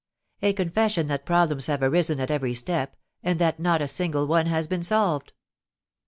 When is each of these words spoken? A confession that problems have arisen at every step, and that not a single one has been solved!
A 0.41 0.53
confession 0.53 1.05
that 1.09 1.27
problems 1.27 1.67
have 1.67 1.83
arisen 1.83 2.19
at 2.19 2.31
every 2.31 2.55
step, 2.55 2.95
and 3.21 3.37
that 3.37 3.59
not 3.59 3.83
a 3.83 3.87
single 3.87 4.25
one 4.25 4.47
has 4.47 4.65
been 4.65 4.81
solved! 4.81 5.31